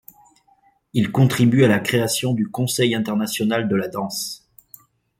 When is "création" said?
1.79-2.33